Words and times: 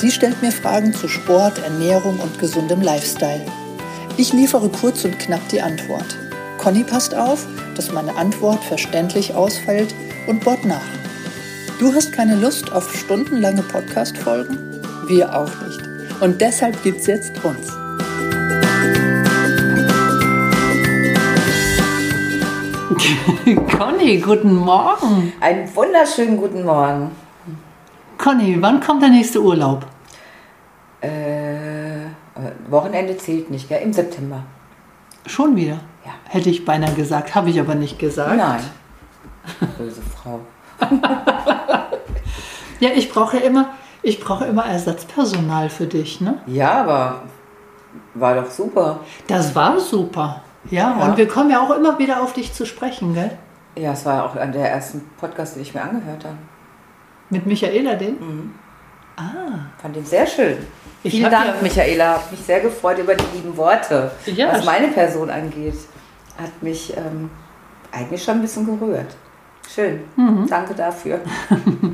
Sie 0.00 0.12
stellt 0.12 0.40
mir 0.42 0.52
Fragen 0.52 0.94
zu 0.94 1.08
Sport, 1.08 1.58
Ernährung 1.58 2.20
und 2.20 2.38
gesundem 2.38 2.80
Lifestyle. 2.80 3.44
Ich 4.16 4.32
liefere 4.32 4.68
kurz 4.68 5.04
und 5.04 5.18
knapp 5.18 5.40
die 5.48 5.60
Antwort. 5.60 6.16
Conny 6.56 6.84
passt 6.84 7.16
auf, 7.16 7.44
dass 7.74 7.90
meine 7.90 8.14
Antwort 8.14 8.62
verständlich 8.62 9.34
ausfällt 9.34 9.92
und 10.28 10.44
bohrt 10.44 10.64
nach. 10.64 10.86
Du 11.80 11.92
hast 11.92 12.12
keine 12.12 12.36
Lust 12.36 12.70
auf 12.70 12.96
stundenlange 12.96 13.62
Podcast-Folgen? 13.62 14.80
Wir 15.08 15.36
auch 15.36 15.50
nicht. 15.66 15.80
Und 16.20 16.40
deshalb 16.40 16.80
gibt's 16.84 17.08
jetzt 17.08 17.32
uns. 17.42 17.66
Conny, 23.76 24.18
guten 24.18 24.54
Morgen. 24.54 25.32
Einen 25.40 25.74
wunderschönen 25.74 26.36
guten 26.36 26.64
Morgen. 26.64 27.10
Conny, 28.18 28.60
wann 28.60 28.80
kommt 28.80 29.00
der 29.00 29.10
nächste 29.10 29.40
Urlaub? 29.40 29.86
Wochenende 32.70 33.16
zählt 33.16 33.50
nicht, 33.50 33.68
gell? 33.68 33.80
Im 33.82 33.92
September. 33.92 34.42
Schon 35.26 35.56
wieder? 35.56 35.80
Ja. 36.04 36.12
Hätte 36.24 36.50
ich 36.50 36.64
beinahe 36.64 36.94
gesagt, 36.94 37.34
habe 37.34 37.50
ich 37.50 37.60
aber 37.60 37.74
nicht 37.74 37.98
gesagt. 37.98 38.36
Nein. 38.36 38.60
Böse 39.78 40.02
Frau. 40.02 40.40
Ja, 42.80 42.90
ich 42.94 43.10
brauche 43.10 43.38
immer, 43.38 43.70
ich 44.02 44.20
brauche 44.20 44.44
immer 44.44 44.64
Ersatzpersonal 44.64 45.68
für 45.68 45.86
dich, 45.86 46.20
ne? 46.20 46.38
Ja, 46.46 46.82
aber 46.82 47.22
war 48.14 48.36
doch 48.36 48.48
super. 48.50 49.00
Das 49.26 49.52
war 49.56 49.80
super. 49.80 50.42
Ja, 50.70 50.96
Ja. 50.98 51.06
und 51.06 51.16
wir 51.16 51.26
kommen 51.26 51.50
ja 51.50 51.60
auch 51.60 51.70
immer 51.76 51.98
wieder 51.98 52.22
auf 52.22 52.34
dich 52.34 52.52
zu 52.52 52.66
sprechen, 52.66 53.14
gell? 53.14 53.36
Ja, 53.76 53.92
es 53.94 54.04
war 54.06 54.24
auch 54.24 54.36
einer 54.36 54.52
der 54.52 54.70
ersten 54.70 55.00
Podcasts, 55.18 55.54
den 55.54 55.62
ich 55.62 55.74
mir 55.74 55.82
angehört 55.82 56.24
habe. 56.24 56.36
Mit 57.30 57.46
Michaela 57.46 57.94
den? 57.96 58.12
Mhm. 58.20 58.54
Ah. 59.16 59.58
Fand 59.82 59.96
ihn 59.96 60.04
sehr 60.06 60.26
schön. 60.28 60.58
Ich 61.02 61.12
Vielen 61.12 61.30
Dank, 61.30 61.46
ja- 61.46 61.54
Michaela. 61.62 62.14
Hab 62.14 62.30
mich 62.30 62.40
sehr 62.40 62.60
gefreut 62.60 62.98
über 62.98 63.14
die 63.14 63.24
lieben 63.36 63.56
Worte. 63.56 64.10
Ja. 64.26 64.52
Was 64.52 64.64
meine 64.64 64.88
Person 64.88 65.30
angeht, 65.30 65.74
hat 66.36 66.62
mich 66.62 66.92
ähm, 66.96 67.30
eigentlich 67.92 68.22
schon 68.22 68.34
ein 68.36 68.42
bisschen 68.42 68.66
gerührt. 68.78 69.14
Schön. 69.72 70.00
Mhm. 70.16 70.46
Danke 70.48 70.74
dafür. 70.74 71.20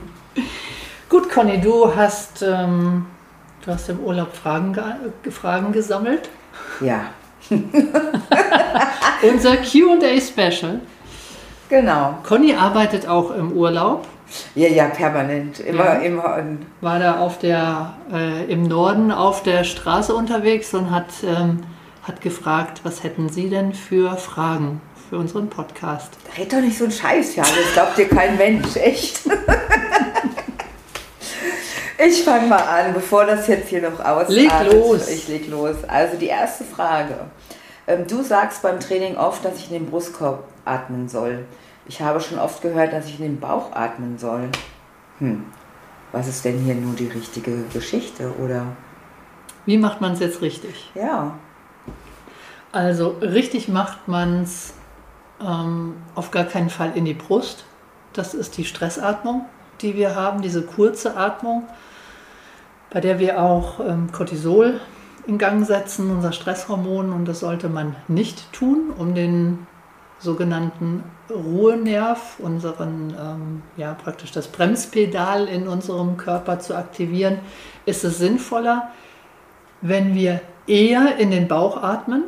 Gut, 1.08 1.30
Conny, 1.30 1.60
du 1.60 1.94
hast, 1.94 2.42
ähm, 2.42 3.06
du 3.64 3.70
hast 3.72 3.88
im 3.90 4.00
Urlaub 4.00 4.34
Fragen, 4.34 4.72
ge 4.72 5.30
Fragen 5.32 5.72
gesammelt. 5.72 6.28
Ja, 6.80 7.06
Unser 9.22 9.56
QA 9.58 10.20
Special. 10.20 10.80
Genau. 11.68 12.18
Conny 12.26 12.54
arbeitet 12.54 13.08
auch 13.08 13.30
im 13.34 13.52
Urlaub. 13.52 14.06
Ja, 14.54 14.68
ja, 14.68 14.86
permanent. 14.86 15.60
Immer, 15.60 15.84
Ja. 15.84 15.92
immer. 15.94 16.42
war 16.80 16.98
da 16.98 17.18
auf 17.20 17.38
der, 17.38 17.94
äh, 18.12 18.44
im 18.50 18.64
Norden 18.64 19.12
auf 19.12 19.42
der 19.42 19.64
Straße 19.64 20.14
unterwegs 20.14 20.74
und 20.74 20.90
hat, 20.90 21.06
ähm, 21.24 21.60
hat 22.02 22.20
gefragt, 22.20 22.80
was 22.84 23.02
hätten 23.04 23.28
Sie 23.28 23.48
denn 23.48 23.72
für 23.74 24.16
Fragen 24.16 24.80
für 25.08 25.18
unseren 25.18 25.48
Podcast? 25.50 26.10
Red 26.38 26.52
doch 26.52 26.60
nicht 26.60 26.76
so 26.76 26.84
einen 26.84 26.92
Scheiß, 26.92 27.36
ja. 27.36 27.42
Das 27.44 27.72
glaubt 27.74 27.96
dir 27.98 28.08
kein 28.08 28.36
Mensch, 28.36 28.74
echt. 28.76 29.20
Ich 32.06 32.22
fange 32.24 32.48
mal 32.48 32.56
an, 32.60 32.92
bevor 32.92 33.24
das 33.24 33.46
jetzt 33.46 33.68
hier 33.68 33.80
noch 33.82 34.00
ausartet. 34.00 34.30
Leg 34.30 34.50
los. 34.72 35.08
Ich 35.08 35.28
leg 35.28 35.48
los. 35.48 35.76
Also 35.86 36.16
die 36.16 36.26
erste 36.26 36.64
Frage. 36.64 37.14
Ähm, 37.86 38.06
Du 38.06 38.22
sagst 38.22 38.62
beim 38.62 38.80
Training 38.80 39.16
oft, 39.16 39.44
dass 39.44 39.56
ich 39.58 39.70
in 39.70 39.84
den 39.84 39.90
Brustkorb 39.90 40.44
atmen 40.64 41.08
soll. 41.08 41.46
Ich 41.86 42.00
habe 42.00 42.20
schon 42.20 42.38
oft 42.38 42.62
gehört, 42.62 42.92
dass 42.92 43.06
ich 43.06 43.18
in 43.18 43.26
den 43.26 43.40
Bauch 43.40 43.72
atmen 43.72 44.18
soll. 44.18 44.48
Hm. 45.18 45.44
Was 46.12 46.28
ist 46.28 46.44
denn 46.44 46.58
hier 46.58 46.74
nur 46.74 46.94
die 46.94 47.08
richtige 47.08 47.64
Geschichte, 47.72 48.32
oder? 48.42 48.66
Wie 49.66 49.78
macht 49.78 50.00
man 50.00 50.12
es 50.12 50.20
jetzt 50.20 50.40
richtig? 50.40 50.90
Ja. 50.94 51.34
Also 52.72 53.16
richtig 53.20 53.68
macht 53.68 54.08
man 54.08 54.42
es 54.42 54.74
ähm, 55.40 55.96
auf 56.14 56.30
gar 56.30 56.44
keinen 56.44 56.70
Fall 56.70 56.92
in 56.96 57.04
die 57.04 57.14
Brust. 57.14 57.64
Das 58.12 58.34
ist 58.34 58.56
die 58.56 58.64
Stressatmung, 58.64 59.46
die 59.80 59.94
wir 59.96 60.14
haben, 60.14 60.42
diese 60.42 60.62
kurze 60.62 61.16
Atmung, 61.16 61.64
bei 62.90 63.00
der 63.00 63.18
wir 63.18 63.40
auch 63.42 63.80
ähm, 63.80 64.10
Cortisol 64.12 64.80
in 65.26 65.38
Gang 65.38 65.66
setzen, 65.66 66.10
unser 66.10 66.32
Stresshormon. 66.32 67.12
Und 67.12 67.26
das 67.26 67.40
sollte 67.40 67.68
man 67.68 67.96
nicht 68.08 68.52
tun, 68.52 68.92
um 68.96 69.14
den 69.14 69.66
sogenannten 70.18 71.04
Ruhenerv, 71.30 72.38
unseren, 72.38 73.14
ähm, 73.18 73.62
ja 73.76 73.94
praktisch 73.94 74.32
das 74.32 74.48
Bremspedal 74.48 75.46
in 75.46 75.68
unserem 75.68 76.16
Körper 76.16 76.58
zu 76.60 76.76
aktivieren, 76.76 77.38
ist 77.86 78.04
es 78.04 78.18
sinnvoller, 78.18 78.90
wenn 79.80 80.14
wir 80.14 80.40
eher 80.66 81.16
in 81.18 81.30
den 81.30 81.48
Bauch 81.48 81.82
atmen, 81.82 82.24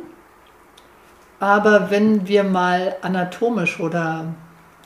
aber 1.39 1.89
wenn 1.91 2.27
wir 2.27 2.43
mal 2.43 2.95
anatomisch 3.01 3.79
oder 3.79 4.25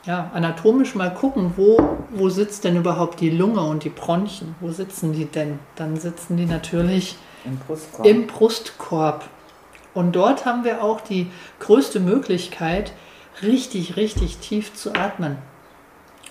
ja, 0.05 0.31
anatomisch 0.33 0.95
mal 0.95 1.13
gucken, 1.13 1.53
wo, 1.55 1.78
wo 2.09 2.29
sitzt 2.29 2.63
denn 2.63 2.75
überhaupt 2.75 3.19
die 3.19 3.29
Lunge 3.29 3.61
und 3.61 3.83
die 3.83 3.89
Bronchien, 3.89 4.55
wo 4.59 4.72
sitzen 4.72 5.13
die 5.13 5.25
denn? 5.25 5.59
Dann 5.75 5.97
sitzen 5.97 6.38
die 6.38 6.45
natürlich 6.45 7.17
Im 7.46 7.57
Brustkorb. 7.57 8.07
im 8.07 8.28
Brustkorb. 8.28 9.29
Und 9.94 10.16
dort 10.16 10.46
haben 10.46 10.63
wir 10.63 10.84
auch 10.84 11.02
die 11.02 11.29
größte 11.59 12.00
Möglichkeit, 12.00 12.94
richtig, 13.41 13.97
richtig 13.97 14.38
tief 14.38 14.74
zu 14.74 14.94
atmen. 14.94 15.38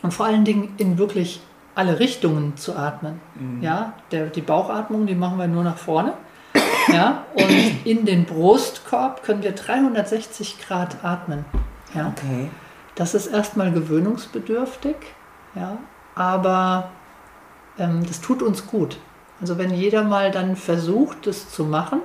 Und 0.02 0.14
vor 0.14 0.26
allen 0.26 0.44
Dingen 0.44 0.74
in 0.78 0.98
wirklich 0.98 1.40
alle 1.74 1.98
Richtungen 1.98 2.56
zu 2.56 2.74
atmen. 2.76 3.20
Ja, 3.60 3.94
der, 4.10 4.26
die 4.26 4.40
Bauchatmung, 4.40 5.06
die 5.06 5.14
machen 5.14 5.38
wir 5.38 5.46
nur 5.46 5.64
nach 5.64 5.76
vorne. 5.76 6.14
Ja, 6.88 7.24
und 7.34 7.86
in 7.86 8.04
den 8.04 8.24
Brustkorb 8.24 9.22
können 9.22 9.42
wir 9.42 9.52
360 9.52 10.58
Grad 10.60 11.04
atmen. 11.04 11.44
Ja. 11.94 12.12
Okay. 12.16 12.50
Das 12.94 13.14
ist 13.14 13.28
erstmal 13.28 13.72
gewöhnungsbedürftig, 13.72 14.96
ja, 15.54 15.78
aber 16.14 16.90
ähm, 17.78 18.04
das 18.06 18.20
tut 18.20 18.42
uns 18.42 18.66
gut. 18.66 18.98
Also 19.40 19.58
wenn 19.58 19.72
jeder 19.72 20.02
mal 20.02 20.30
dann 20.30 20.56
versucht, 20.56 21.26
das 21.26 21.50
zu 21.50 21.64
machen, 21.64 22.00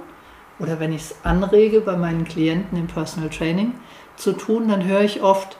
oder 0.59 0.79
wenn 0.79 0.93
ich 0.93 1.01
es 1.01 1.15
anrege 1.23 1.81
bei 1.81 1.97
meinen 1.97 2.23
Klienten 2.23 2.77
im 2.77 2.87
Personal 2.87 3.29
Training 3.29 3.73
zu 4.15 4.31
tun, 4.33 4.69
dann 4.69 4.85
höre 4.85 5.01
ich 5.01 5.21
oft, 5.21 5.57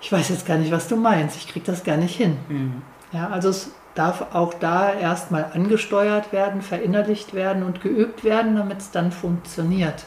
ich 0.00 0.12
weiß 0.12 0.28
jetzt 0.28 0.46
gar 0.46 0.58
nicht, 0.58 0.70
was 0.70 0.86
du 0.86 0.96
meinst, 0.96 1.36
ich 1.36 1.48
kriege 1.48 1.66
das 1.66 1.82
gar 1.82 1.96
nicht 1.96 2.14
hin. 2.14 2.36
Mhm. 2.48 2.82
Ja, 3.12 3.28
also 3.30 3.48
es 3.48 3.72
darf 3.94 4.34
auch 4.34 4.54
da 4.54 4.92
erstmal 4.92 5.46
angesteuert 5.54 6.32
werden, 6.32 6.62
verinnerlicht 6.62 7.34
werden 7.34 7.62
und 7.62 7.80
geübt 7.80 8.24
werden, 8.24 8.56
damit 8.56 8.78
es 8.78 8.90
dann 8.90 9.12
funktioniert. 9.12 10.06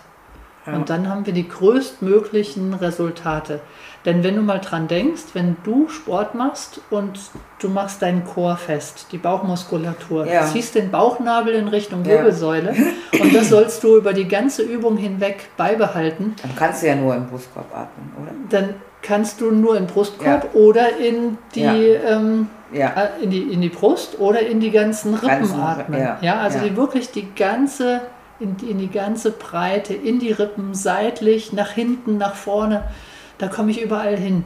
Ja. 0.68 0.74
Und 0.74 0.90
dann 0.90 1.10
haben 1.10 1.26
wir 1.26 1.34
die 1.34 1.48
größtmöglichen 1.48 2.74
Resultate. 2.74 3.62
Denn 4.06 4.24
wenn 4.24 4.36
du 4.36 4.42
mal 4.42 4.60
dran 4.60 4.88
denkst, 4.88 5.24
wenn 5.34 5.58
du 5.64 5.90
Sport 5.90 6.36
machst 6.36 6.80
und 6.90 7.20
du 7.60 7.70
machst 7.70 8.02
deinen 8.02 8.24
Chor 8.26 8.56
fest, 8.58 9.08
die 9.12 9.18
Bauchmuskulatur, 9.18 10.26
Ja. 10.28 10.46
ziehst 10.46 10.76
den 10.76 10.92
Bauchnabel 10.92 11.54
in 11.54 11.68
Richtung 11.68 12.04
Ja. 12.06 12.12
Wirbelsäule 12.12 12.74
und 13.22 13.34
das 13.36 13.50
sollst 13.50 13.84
du 13.84 13.98
über 13.98 14.14
die 14.14 14.28
ganze 14.28 14.62
Übung 14.64 14.98
hinweg 14.98 15.50
beibehalten, 15.58 16.36
Dann 16.42 16.56
kannst 16.56 16.84
du 16.84 16.88
ja 16.88 16.96
nur 16.96 17.16
im 17.16 17.28
Brustkorb 17.28 17.66
atmen, 17.76 18.12
oder? 18.22 18.32
dann 18.50 18.76
kannst 19.02 19.42
du 19.42 19.52
nur 19.52 19.76
den 19.76 19.88
Brustkorb 19.88 20.54
oder 20.54 20.98
in 20.98 21.38
die, 21.56 21.62
Ja. 21.62 21.74
ähm, 21.74 22.50
Ja. 22.74 22.90
äh, 23.20 23.24
in, 23.24 23.30
die, 23.30 23.42
in 23.54 23.62
die 23.62 23.70
Brust 23.70 24.20
oder 24.20 24.40
in 24.42 24.60
die 24.60 24.72
ganzen 24.72 25.14
Rippen 25.14 25.28
Ganzen, 25.28 25.60
atmen. 25.62 26.00
Ja, 26.02 26.18
ja, 26.22 26.36
also 26.40 26.58
ja. 26.60 26.64
Die 26.66 26.76
wirklich 26.78 27.12
die 27.12 27.34
ganze, 27.34 28.02
in, 28.40 28.58
die- 28.58 28.70
in 28.72 28.78
die 28.78 28.90
ganze 28.90 29.32
Breite, 29.32 29.94
in 29.94 30.20
die 30.20 30.32
Rippen, 30.32 30.74
seitlich, 30.74 31.54
nach 31.54 31.72
hinten, 31.72 32.18
nach 32.18 32.36
vorne. 32.36 32.84
Da 33.38 33.48
komme 33.48 33.72
ich 33.72 33.82
überall 33.82 34.18
hin, 34.18 34.44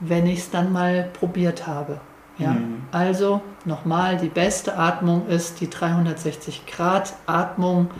wenn 0.00 0.26
ich 0.26 0.40
es 0.40 0.50
dann 0.50 0.72
mal 0.72 1.08
probiert 1.18 1.66
habe. 1.66 2.00
Ja, 2.38 2.50
Mhm. 2.50 2.82
also 2.90 3.42
nochmal, 3.64 4.16
die 4.16 4.28
beste 4.28 4.76
Atmung 4.76 5.26
ist 5.28 5.60
die 5.60 5.70
360 5.70 6.66
Grad 6.66 7.14
Atmung 7.26 7.90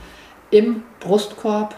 im 0.51 0.83
Brustkorb, 1.01 1.75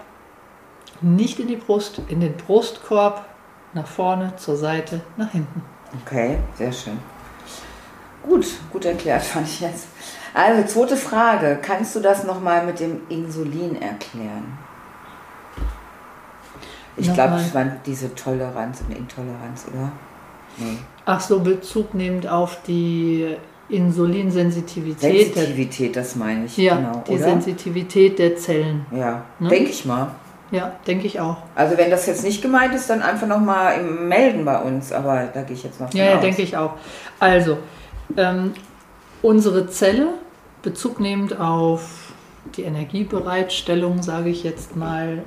nicht 1.03 1.39
in 1.39 1.49
die 1.49 1.57
Brust, 1.57 2.01
in 2.09 2.21
den 2.21 2.35
Brustkorb, 2.37 3.27
nach 3.75 3.87
vorne, 3.87 4.33
zur 4.37 4.57
Seite, 4.57 5.03
nach 5.19 5.31
hinten. 5.33 5.63
Okay, 6.03 6.39
sehr 6.55 6.73
schön. 6.73 6.99
Gut, 8.23 8.47
gut 8.73 8.85
erklärt 8.87 9.23
fand 9.23 9.47
ich 9.47 9.61
jetzt. 9.61 9.89
Also, 10.37 10.65
zweite 10.65 10.99
Frage. 10.99 11.59
Kannst 11.63 11.97
du 11.97 12.01
das 12.01 12.25
nochmal 12.25 12.67
mit 12.67 12.79
dem 12.79 13.01
Insulin 13.09 13.81
erklären? 13.81 14.59
Ich 16.99 17.13
glaube, 17.13 17.37
es 17.37 17.55
war 17.55 17.65
diese 17.87 18.15
Toleranz 18.15 18.83
und 18.83 18.95
Intoleranz, 18.95 19.67
oder? 19.73 19.93
Nee. 20.59 20.77
Ach 21.07 21.21
so, 21.21 21.41
Bezug 21.41 21.95
nehmend 21.95 22.29
auf 22.29 22.59
die 22.67 23.35
Insulinsensitivität. 23.71 25.35
Sensitivität, 25.35 25.97
das 25.97 26.17
meine 26.17 26.45
ich. 26.45 26.59
ja, 26.59 26.77
genau, 26.77 27.03
die 27.09 27.13
oder? 27.13 27.25
Sensitivität 27.25 28.19
der 28.19 28.37
Zellen. 28.37 28.85
Ja, 28.91 29.25
Ne? 29.39 29.49
denke 29.49 29.71
ich 29.71 29.87
mal. 29.87 30.09
Ja, 30.51 30.73
denke 30.87 31.07
ich 31.07 31.19
auch. 31.19 31.39
Also 31.55 31.79
wenn 31.79 31.91
das 31.91 32.07
jetzt 32.07 32.25
nicht 32.25 32.43
gemeint 32.43 32.75
ist, 32.75 32.91
dann 32.91 33.01
einfach 33.01 33.27
nochmal 33.27 33.83
melden 33.83 34.45
bei 34.45 34.61
uns. 34.61 34.93
Aber 34.93 35.29
da 35.33 35.43
gehe 35.43 35.57
ich 35.57 35.65
jetzt 35.65 35.81
mal 35.81 35.89
von 35.89 35.99
Ja, 35.99 36.05
ja 36.05 36.17
denke 36.19 36.43
ich 36.43 36.57
auch. 36.59 36.75
Also, 37.19 37.57
ähm, 38.19 38.53
unsere 39.23 39.67
Zelle, 39.69 40.09
bezugnehmend 40.67 41.39
auf 41.39 42.13
die 42.57 42.63
Energiebereitstellung, 42.63 44.03
sage 44.03 44.31
ich 44.31 44.43
jetzt 44.43 44.75
mal, 44.75 45.23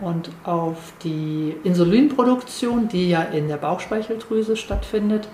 und 0.00 0.30
auf 0.44 0.92
die 1.02 1.56
Insulinproduktion, 1.64 2.86
die 2.86 3.10
ja 3.10 3.22
in 3.22 3.48
der 3.48 3.56
Bauchspeicheldrüse 3.56 4.56
stattfindet, 4.56 5.26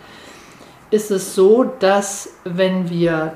ist 0.91 1.11
es 1.11 1.35
so, 1.35 1.65
dass 1.65 2.31
wenn 2.45 2.89
wir 2.89 3.35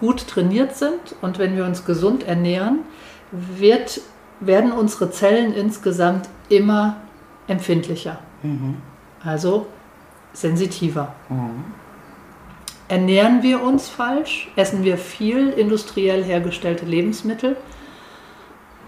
gut 0.00 0.26
trainiert 0.26 0.74
sind 0.74 1.16
und 1.20 1.38
wenn 1.38 1.54
wir 1.54 1.66
uns 1.66 1.84
gesund 1.84 2.26
ernähren, 2.26 2.78
wird, 3.30 4.00
werden 4.40 4.72
unsere 4.72 5.10
Zellen 5.10 5.52
insgesamt 5.52 6.30
immer 6.48 6.96
empfindlicher, 7.46 8.20
Mhm. 8.42 8.76
also 9.22 9.66
sensitiver. 10.32 11.14
Mhm. 11.28 11.81
Ernähren 12.92 13.42
wir 13.42 13.62
uns 13.62 13.88
falsch, 13.88 14.48
essen 14.54 14.84
wir 14.84 14.98
viel 14.98 15.48
industriell 15.48 16.22
hergestellte 16.22 16.84
Lebensmittel 16.84 17.56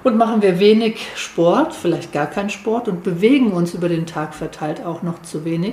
und 0.03 0.19
machen 0.19 0.43
wir 0.43 0.61
wenig 0.61 1.07
Sport, 1.17 1.73
vielleicht 1.73 2.13
gar 2.13 2.27
keinen 2.27 2.51
Sport 2.51 2.87
und 2.87 3.03
bewegen 3.03 3.53
uns 3.53 3.73
über 3.73 3.89
den 3.89 4.05
Tag 4.05 4.35
verteilt 4.35 4.85
auch 4.85 5.01
noch 5.01 5.23
zu 5.23 5.47
wenig, 5.47 5.73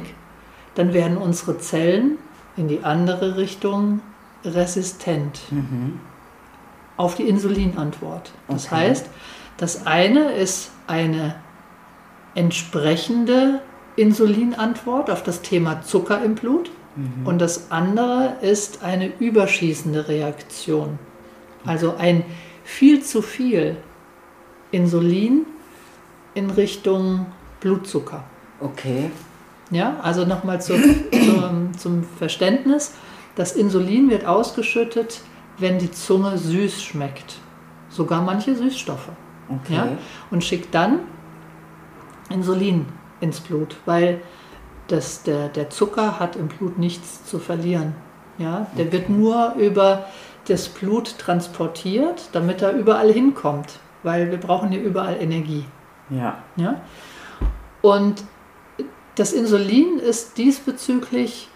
dann 0.75 0.93
werden 0.93 1.17
unsere 1.17 1.57
Zellen 1.57 2.19
in 2.55 2.69
die 2.69 2.85
andere 2.85 3.35
Richtung 3.35 3.99
resistent 4.45 5.41
Mhm. 5.51 5.99
auf 6.95 7.15
die 7.15 7.27
Insulinantwort. 7.27 8.31
Das 8.47 8.67
Okay. 8.67 8.75
heißt, 8.75 9.09
das 9.57 9.85
eine 9.85 10.31
ist 10.31 10.71
eine 10.87 11.35
entsprechende 12.33 13.59
Insulinantwort 13.97 15.09
auf 15.09 15.21
das 15.21 15.41
Thema 15.41 15.81
Zucker 15.81 16.23
im 16.23 16.35
Blut 16.35 16.71
Mhm. 16.95 17.25
und 17.25 17.39
das 17.39 17.71
andere 17.71 18.37
ist 18.41 18.83
eine 18.83 19.07
überschießende 19.19 20.07
Reaktion. 20.07 20.99
Also 21.65 21.95
ein 21.97 22.23
viel 22.63 23.01
zu 23.01 23.21
viel 23.21 23.77
Insulin 24.71 25.45
in 26.33 26.49
Richtung 26.49 27.27
Blutzucker. 27.59 28.23
Okay. 28.59 29.11
Ja, 29.69 29.97
also 30.01 30.25
nochmal 30.25 30.61
zu, 30.61 30.73
zum, 31.11 31.77
zum 31.77 32.03
Verständnis. 32.03 32.93
Das 33.35 33.53
Insulin 33.53 34.09
wird 34.09 34.25
ausgeschüttet, 34.25 35.21
wenn 35.57 35.79
die 35.79 35.91
Zunge 35.91 36.37
süß 36.37 36.83
schmeckt. 36.83 37.35
Sogar 37.89 38.21
manche 38.21 38.55
Süßstoffe. 38.55 39.09
Okay. 39.47 39.75
Ja? 39.75 39.87
Und 40.29 40.43
schickt 40.43 40.73
dann 40.73 40.99
Insulin 42.29 42.85
ins 43.19 43.39
Blut, 43.39 43.77
weil 43.85 44.21
das, 44.91 45.23
der, 45.23 45.49
der 45.49 45.69
Zucker 45.69 46.19
hat 46.19 46.35
im 46.35 46.47
Blut 46.47 46.77
nichts 46.77 47.25
zu 47.25 47.39
verlieren. 47.39 47.95
Ja? 48.37 48.67
Der 48.77 48.91
wird 48.91 49.09
nur 49.09 49.53
über 49.57 50.05
das 50.47 50.69
Blut 50.69 51.17
transportiert, 51.17 52.29
damit 52.33 52.61
er 52.61 52.73
überall 52.73 53.11
hinkommt, 53.11 53.79
weil 54.03 54.31
wir 54.31 54.39
brauchen 54.39 54.71
ja 54.71 54.79
überall 54.79 55.21
Energie. 55.21 55.65
Ja. 56.09 56.39
Ja? 56.55 56.81
Und 57.81 58.23
das 59.15 59.33
Insulin 59.33 59.99
ist 59.99 60.37
diesbezüglich 60.37 61.49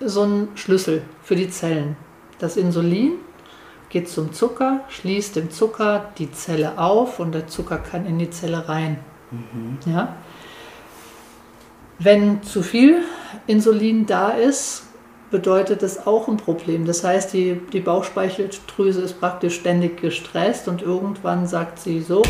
so 0.00 0.22
ein 0.22 0.48
Schlüssel 0.54 1.02
für 1.22 1.36
die 1.36 1.50
Zellen. 1.50 1.96
Das 2.38 2.56
Insulin 2.56 3.12
geht 3.90 4.08
zum 4.08 4.32
Zucker, 4.32 4.80
schließt 4.88 5.36
dem 5.36 5.50
Zucker 5.50 6.10
die 6.16 6.30
Zelle 6.32 6.78
auf 6.78 7.18
und 7.18 7.32
der 7.32 7.48
Zucker 7.48 7.78
kann 7.78 8.06
in 8.06 8.18
die 8.18 8.30
Zelle 8.30 8.68
rein. 8.68 8.98
Ja? 9.84 10.16
Wenn 12.02 12.42
zu 12.42 12.62
viel 12.62 13.02
Insulin 13.46 14.06
da 14.06 14.30
ist, 14.30 14.84
bedeutet 15.30 15.82
das 15.82 16.06
auch 16.06 16.28
ein 16.28 16.38
Problem. 16.38 16.86
Das 16.86 17.04
heißt, 17.04 17.32
die, 17.34 17.60
die 17.72 17.80
Bauchspeicheldrüse 17.80 19.02
ist 19.02 19.20
praktisch 19.20 19.56
ständig 19.56 20.00
gestresst 20.00 20.66
und 20.66 20.82
irgendwann 20.82 21.46
sagt 21.46 21.78
sie 21.78 22.00
so, 22.00 22.22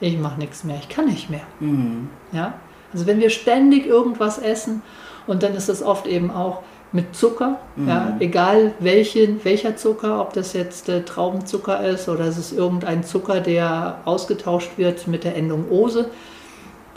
ich 0.00 0.18
mache 0.18 0.38
nichts 0.38 0.64
mehr, 0.64 0.76
ich 0.80 0.88
kann 0.88 1.06
nicht 1.06 1.30
mehr. 1.30 1.46
Mhm. 1.60 2.08
Ja? 2.32 2.54
Also 2.92 3.06
wenn 3.06 3.18
wir 3.20 3.30
ständig 3.30 3.86
irgendwas 3.86 4.38
essen 4.38 4.82
und 5.26 5.42
dann 5.42 5.54
ist 5.54 5.68
es 5.68 5.82
oft 5.82 6.06
eben 6.06 6.30
auch 6.30 6.62
mit 6.92 7.14
Zucker, 7.14 7.58
ja, 7.86 8.16
egal 8.18 8.72
welche, 8.78 9.44
welcher 9.44 9.76
Zucker, 9.76 10.22
ob 10.22 10.32
das 10.32 10.54
jetzt 10.54 10.88
äh, 10.88 11.02
Traubenzucker 11.02 11.86
ist 11.86 12.08
oder 12.08 12.24
es 12.24 12.38
ist 12.38 12.52
irgendein 12.52 13.04
Zucker, 13.04 13.40
der 13.40 14.00
ausgetauscht 14.06 14.70
wird 14.78 15.06
mit 15.06 15.24
der 15.24 15.36
Endung 15.36 15.68
Ose, 15.70 16.10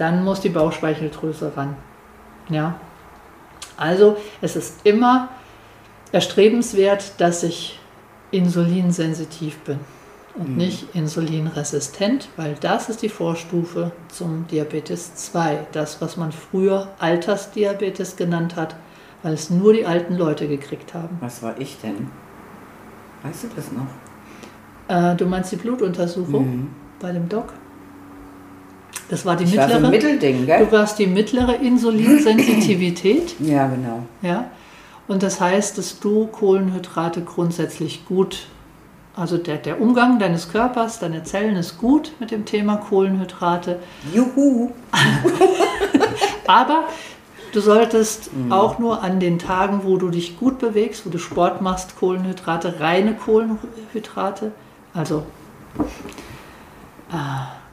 dann 0.02 0.24
muss 0.24 0.42
die 0.42 0.50
Bauchspeicheldrüse 0.50 1.56
ran. 1.56 1.76
Ja? 2.50 2.80
Also 3.78 4.18
es 4.42 4.56
ist 4.56 4.80
immer 4.84 5.30
erstrebenswert, 6.12 7.20
dass 7.20 7.44
ich 7.44 7.80
insulinsensitiv 8.32 9.60
bin 9.60 9.80
und 10.36 10.58
nicht 10.58 10.96
insulinresistent, 10.96 12.30
weil 12.36 12.56
das 12.60 12.90
ist 12.90 13.04
die 13.04 13.10
Vorstufe 13.10 13.92
zum 14.08 14.48
Diabetes 14.48 15.14
2. 15.14 15.68
Das, 15.72 16.02
was 16.02 16.18
man 16.18 16.32
früher 16.32 16.88
Altersdiabetes 16.98 18.16
genannt 18.16 18.56
hat, 18.56 18.76
weil 19.22 19.34
es 19.34 19.52
nur 19.52 19.74
die 19.74 19.86
alten 19.86 20.16
Leute 20.16 20.48
gekriegt 20.48 20.96
haben. 20.96 21.18
Was 21.20 21.44
war 21.44 21.60
ich 21.60 21.78
denn? 21.80 22.10
Weißt 23.22 23.44
du 23.44 23.48
das 23.56 23.72
noch? 23.72 23.86
Äh, 24.88 25.16
du 25.16 25.28
meinst 25.28 25.52
die 25.52 25.58
Blutuntersuchung 25.58 26.46
Mhm. 26.46 26.68
bei 27.00 27.12
dem 27.12 27.30
Doc? 27.30 27.54
Das 29.10 29.26
war 29.26 29.36
die 29.36 29.44
Ich 29.44 29.58
war 29.58 29.68
so 29.68 29.76
ein 29.76 29.82
mittlere. 29.82 30.14
Mittelding, 30.14 30.46
gell? 30.46 30.66
Du 30.66 30.72
warst 30.72 30.98
die 31.00 31.08
mittlere 31.08 31.56
Insulinsensitivität. 31.56 33.36
Ja, 33.40 33.68
genau. 33.68 34.04
Ja? 34.22 34.46
Und 35.08 35.24
das 35.24 35.42
heißt, 35.42 35.78
dass 35.78 36.00
du 36.00 36.28
Kohlenhydrate 36.28 37.22
grundsätzlich 37.22 38.06
gut, 38.06 38.46
also 39.16 39.38
der, 39.38 39.58
der 39.58 39.82
Umgang 39.82 40.20
deines 40.20 40.50
Körpers, 40.50 41.00
deiner 41.00 41.26
Zellen 41.26 41.58
ist 41.58 41.78
gut 41.78 42.14
mit 42.20 42.32
dem 42.32 42.46
Thema 42.46 42.78
Kohlenhydrate. 42.78 43.80
Juhu. 44.14 44.70
Aber 46.48 46.86
du 47.52 47.60
solltest 47.60 48.30
auch 48.50 48.80
nur 48.80 49.04
an 49.04 49.20
den 49.20 49.38
Tagen, 49.38 49.82
wo 49.84 49.98
du 49.98 50.10
dich 50.10 50.40
gut 50.40 50.60
bewegst, 50.60 51.06
wo 51.06 51.10
du 51.10 51.18
Sport 51.18 51.62
machst, 51.62 51.98
Kohlenhydrate, 52.00 52.80
reine 52.80 53.16
Kohlenhydrate, 53.16 54.54
also 54.94 55.24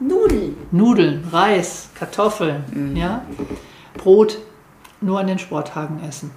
Nudeln. 0.01 0.57
Nudeln, 0.71 1.29
Reis, 1.31 1.91
Kartoffeln, 1.99 2.97
ja, 2.97 3.23
Brot, 3.97 4.39
nur 5.01 5.21
an 5.21 5.27
den 5.27 5.39
Sporttagen 5.39 6.03
essen. 6.09 6.31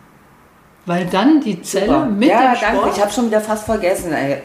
Weil 0.86 1.06
dann 1.06 1.42
die 1.42 1.62
Zelle 1.62 1.88
Super. 1.88 2.06
mit 2.06 2.30
ja, 2.30 2.54
dem 2.54 2.62
danke. 2.62 2.78
Sport 2.78 2.96
Ich 2.96 3.02
habe 3.02 3.12
schon 3.12 3.28
wieder 3.28 3.42
fast 3.42 3.66
vergessen. 3.66 4.14
Ey. 4.14 4.42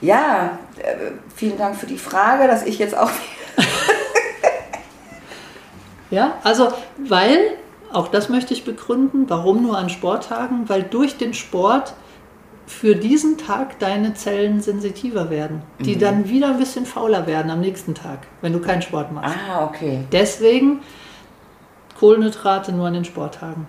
Ja, 0.00 0.58
äh, 0.78 1.12
vielen 1.34 1.56
Dank 1.56 1.76
für 1.76 1.86
die 1.86 1.98
Frage, 1.98 2.48
dass 2.48 2.64
ich 2.64 2.78
jetzt 2.78 2.96
auch. 2.96 3.10
Ja, 6.12 6.34
also 6.44 6.68
weil, 6.98 7.38
auch 7.90 8.06
das 8.06 8.28
möchte 8.28 8.52
ich 8.52 8.64
begründen, 8.64 9.24
warum 9.28 9.62
nur 9.62 9.78
an 9.78 9.88
Sporttagen, 9.88 10.68
weil 10.68 10.82
durch 10.82 11.16
den 11.16 11.32
Sport 11.32 11.94
für 12.66 12.94
diesen 12.94 13.38
Tag 13.38 13.78
deine 13.78 14.14
Zellen 14.14 14.60
sensitiver 14.60 15.30
werden, 15.30 15.62
die 15.80 15.98
dann 15.98 16.28
wieder 16.28 16.48
ein 16.48 16.58
bisschen 16.58 16.86
fauler 16.86 17.26
werden 17.26 17.50
am 17.50 17.60
nächsten 17.60 17.94
Tag, 17.94 18.20
wenn 18.40 18.52
du 18.52 18.60
keinen 18.60 18.82
Sport 18.82 19.12
machst. 19.12 19.36
Ah, 19.50 19.64
okay. 19.64 20.00
Deswegen 20.12 20.80
Kohlenhydrate 21.98 22.72
nur 22.72 22.86
an 22.86 22.94
den 22.94 23.04
Sporttagen. 23.04 23.66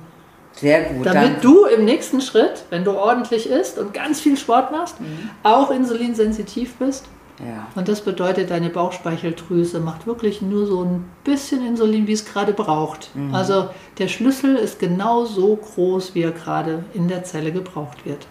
Sehr 0.54 0.84
gut. 0.84 1.06
Damit 1.06 1.24
danke. 1.24 1.42
du 1.42 1.66
im 1.66 1.86
nächsten 1.86 2.22
Schritt, 2.22 2.66
wenn 2.70 2.84
du 2.84 2.92
ordentlich 2.92 3.50
isst 3.50 3.80
und 3.80 3.94
ganz 3.94 4.22
viel 4.22 4.38
Sport 4.38 4.72
machst, 4.72 4.96
auch 5.42 5.72
insulinsensitiv 5.72 6.76
bist. 6.76 7.06
Ja. 7.40 7.68
Und 7.75 7.88
das 7.88 8.02
bedeutet, 8.02 8.52
deine 8.52 8.70
Bauchspeicheldrüse 8.70 9.80
macht 9.80 10.06
wirklich 10.06 10.42
nur 10.42 10.66
so 10.68 10.84
ein 10.84 11.06
bisschen 11.24 11.66
Insulin, 11.66 12.08
wie 12.08 12.13
es 12.13 12.25
gerade 12.25 12.54
braucht. 12.54 13.10
Also 13.32 13.70
der 13.98 14.08
Schlüssel 14.08 14.56
ist 14.56 14.80
genau 14.80 15.25
so 15.25 15.56
groß, 15.56 16.16
wie 16.16 16.22
er 16.22 16.32
gerade 16.32 16.86
in 16.94 17.08
der 17.08 17.24
Zelle 17.24 17.52
gebraucht 17.52 18.06
wird. 18.06 18.28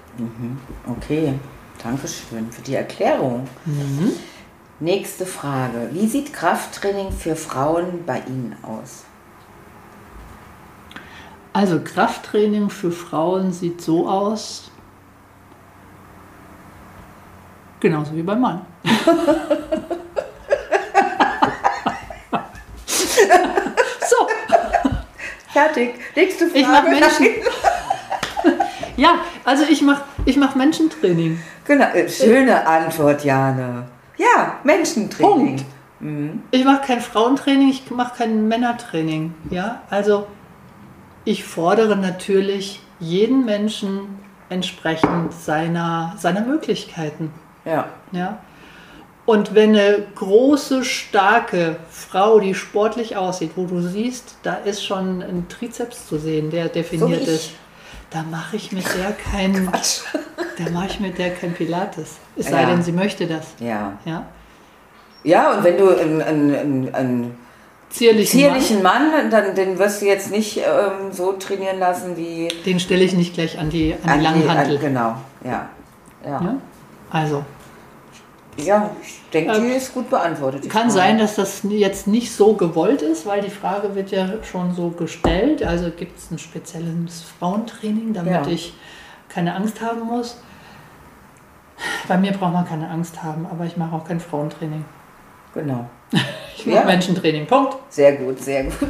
Okay. 0.86 1.34
Dankeschön 1.82 2.50
für 2.52 2.62
die 2.62 2.74
Erklärung. 2.74 3.48
Nächste 4.78 5.26
Frage. 5.26 5.90
Wie 5.92 6.06
sieht 6.06 6.32
Krafttraining 6.32 7.12
für 7.12 7.36
Frauen 7.36 8.04
bei 8.06 8.22
Ihnen 8.26 8.56
aus? 8.62 9.04
Also 11.52 11.80
Krafttraining 11.80 12.68
für 12.68 12.90
Frauen 12.90 13.52
sieht 13.52 13.80
so 13.80 14.08
aus, 14.08 14.71
Genauso 17.82 18.14
wie 18.14 18.22
beim 18.22 18.40
Mann. 18.40 18.64
so. 22.86 24.28
Fertig. 25.52 25.94
Nächste 26.14 26.46
Frage. 26.46 26.60
Ich 26.60 26.68
mache 26.68 26.88
Menschen. 26.88 27.26
ja, 28.96 29.16
also 29.44 29.64
ich 29.68 29.82
mache 29.82 30.04
ich 30.24 30.36
mach 30.36 30.54
Menschentraining. 30.54 31.42
Genau. 31.64 31.86
äh, 31.86 32.08
Schöne 32.08 32.64
Antwort, 32.64 33.24
Jane. 33.24 33.88
Ja, 34.16 34.60
Menschentraining. 34.62 35.56
Punkt. 35.98 36.44
Ich 36.52 36.64
mache 36.64 36.86
kein 36.86 37.00
Frauentraining, 37.00 37.68
ich 37.68 37.90
mache 37.90 38.18
kein 38.18 38.46
Männertraining. 38.46 39.34
Ja, 39.50 39.82
also 39.90 40.28
ich 41.24 41.42
fordere 41.42 41.96
natürlich 41.96 42.80
jeden 43.00 43.44
Menschen 43.44 44.20
entsprechend 44.48 45.32
seiner, 45.32 46.14
seiner 46.16 46.42
Möglichkeiten. 46.42 47.32
Ja. 47.64 47.88
Ja. 48.12 48.38
Und 49.24 49.54
wenn 49.54 49.70
eine 49.70 50.04
große, 50.16 50.84
starke 50.84 51.76
Frau, 51.90 52.40
die 52.40 52.54
sportlich 52.54 53.16
aussieht, 53.16 53.52
wo 53.54 53.66
du 53.66 53.80
siehst, 53.80 54.36
da 54.42 54.54
ist 54.54 54.84
schon 54.84 55.22
ein 55.22 55.46
Trizeps 55.48 56.08
zu 56.08 56.18
sehen, 56.18 56.50
der 56.50 56.68
definiert 56.68 57.24
So 57.24 57.30
ist, 57.30 57.50
da 58.10 58.22
mache 58.24 58.56
ich 58.56 58.72
mit 58.72 58.84
der 58.96 59.12
kein, 59.12 59.66
Quatsch. 59.68 60.00
da 60.58 60.70
mache 60.70 60.86
ich 60.88 61.00
mit 61.00 61.18
der 61.18 61.30
kein 61.34 61.52
Pilates. 61.54 62.16
Es 62.36 62.46
sei 62.48 62.62
Ja. 62.62 62.66
denn, 62.70 62.82
sie 62.82 62.90
möchte 62.92 63.26
das. 63.26 63.46
Ja. 63.60 63.92
Ja. 64.04 64.26
Ja, 65.24 65.52
und 65.56 65.62
wenn 65.64 65.78
du 65.78 65.88
einen, 65.96 66.20
einen, 66.20 66.92
einen 66.94 67.38
Zierlichen, 67.90 68.40
zierlichen 68.40 68.82
Mann, 68.82 69.30
dann 69.30 69.54
den 69.54 69.78
wirst 69.78 70.02
du 70.02 70.06
jetzt 70.06 70.32
nicht 70.32 70.56
ähm, 70.56 71.12
so 71.12 71.32
trainieren 71.34 71.78
lassen 71.78 72.16
wie 72.16 72.46
Mann, 72.48 72.56
den 72.66 72.80
stelle 72.80 73.04
ich 73.04 73.12
nicht 73.14 73.34
gleich 73.34 73.56
an 73.56 73.70
die, 73.70 73.94
an 74.04 74.18
die 74.20 74.26
an 74.26 74.34
die- 74.34 74.42
Langhantel. 74.46 74.76
an- 74.76 74.82
Genau, 74.82 75.16
ja. 75.44 75.68
Ja, 76.24 76.30
Ja? 76.30 76.56
Also, 77.12 77.44
ja 78.56 78.90
ich 79.02 79.20
denke, 79.32 79.52
die 79.60 79.66
Ähm, 79.66 79.72
ist 79.76 79.92
gut 79.94 80.08
beantwortet. 80.10 80.62
Kann 80.68 80.82
Frage. 80.82 80.92
sein, 80.92 81.18
dass 81.18 81.34
das 81.36 81.60
jetzt 81.68 82.06
nicht 82.06 82.32
so 82.32 82.54
gewollt 82.54 83.02
ist, 83.02 83.26
weil 83.26 83.42
die 83.42 83.50
Frage 83.50 83.94
wird 83.94 84.10
ja 84.10 84.28
schon 84.42 84.74
so 84.74 84.88
gestellt. 84.90 85.62
Also 85.62 85.90
gibt 85.90 86.18
es 86.18 86.30
ein 86.30 86.38
spezielles 86.38 87.22
Frauentraining, 87.38 88.12
damit 88.14 88.32
Ja. 88.32 88.46
ich 88.46 88.74
keine 89.28 89.54
Angst 89.54 89.80
haben 89.80 90.00
muss. 90.06 90.38
Bei 92.08 92.16
mir 92.16 92.32
braucht 92.32 92.52
man 92.52 92.66
keine 92.68 92.88
Angst 92.90 93.22
haben, 93.22 93.46
aber 93.50 93.64
ich 93.64 93.76
mache 93.76 93.94
auch 93.96 94.04
kein 94.04 94.20
Frauentraining. 94.20 94.84
Genau. 95.54 95.88
Ich 96.56 96.66
mache 96.66 96.76
Ja. 96.76 96.84
Menschentraining. 96.84 97.46
Punkt. 97.46 97.76
Sehr 97.88 98.12
gut, 98.16 98.38
sehr 98.40 98.64
gut. 98.64 98.88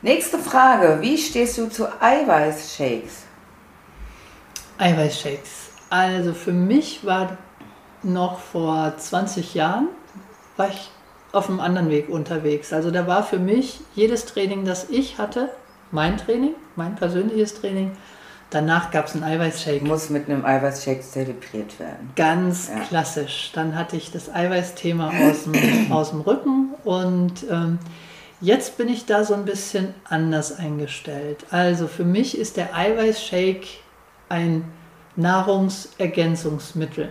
Nächste 0.00 0.38
Frage. 0.38 0.98
Wie 1.00 1.16
stehst 1.16 1.56
du 1.58 1.68
zu 1.68 1.86
Eiweißshakes? 2.00 3.22
Eiweißshakes. 4.78 5.70
Also 5.92 6.32
für 6.32 6.52
mich 6.52 7.04
war 7.04 7.36
noch 8.02 8.38
vor 8.38 8.94
20 8.96 9.52
Jahren, 9.52 9.88
war 10.56 10.70
ich 10.70 10.90
auf 11.32 11.50
einem 11.50 11.60
anderen 11.60 11.90
Weg 11.90 12.08
unterwegs. 12.08 12.72
Also 12.72 12.90
da 12.90 13.06
war 13.06 13.22
für 13.22 13.38
mich 13.38 13.80
jedes 13.94 14.24
Training, 14.24 14.64
das 14.64 14.88
ich 14.88 15.18
hatte, 15.18 15.50
mein 15.90 16.16
Training, 16.16 16.54
mein 16.76 16.94
persönliches 16.96 17.60
Training. 17.60 17.92
Danach 18.48 18.90
gab 18.90 19.06
es 19.06 19.14
einen 19.14 19.24
Eiweißshake. 19.24 19.84
Muss 19.84 20.08
mit 20.08 20.30
einem 20.30 20.46
Eiweißshake 20.46 21.02
zelebriert 21.02 21.78
werden. 21.78 22.10
Ganz 22.16 22.68
Ja. 22.68 22.80
klassisch. 22.84 23.50
Dann 23.54 23.76
hatte 23.76 23.96
ich 23.98 24.10
das 24.10 24.32
Eiweißthema 24.34 25.12
aus 25.28 25.44
dem, 25.44 25.52
aus 25.92 26.08
dem 26.10 26.22
Rücken 26.22 26.70
und 26.84 27.34
ähm, 27.50 27.78
jetzt 28.40 28.78
bin 28.78 28.88
ich 28.88 29.04
da 29.04 29.24
so 29.24 29.34
ein 29.34 29.44
bisschen 29.44 29.92
anders 30.08 30.58
eingestellt. 30.58 31.44
Also 31.50 31.86
für 31.86 32.04
mich 32.04 32.38
ist 32.38 32.56
der 32.56 32.74
Eiweißshake 32.74 33.66
ein 34.30 34.64
Nahrungsergänzungsmittel. 35.16 37.10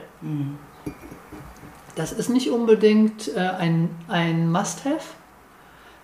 Das 1.96 2.12
ist 2.12 2.29
nicht 2.29 2.50
unbedingt 2.50 3.36
äh, 3.36 3.39
ein, 3.39 3.89
ein 4.08 4.51
Must-Have, 4.51 5.15